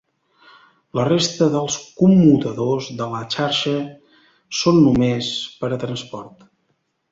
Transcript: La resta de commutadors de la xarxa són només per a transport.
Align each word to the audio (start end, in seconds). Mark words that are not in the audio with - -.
La 0.99 1.03
resta 1.09 1.49
de 1.55 1.61
commutadors 1.99 2.89
de 3.03 3.09
la 3.13 3.21
xarxa 3.37 3.75
són 4.63 4.83
només 4.89 5.31
per 5.63 5.73
a 5.73 5.81
transport. 5.87 6.45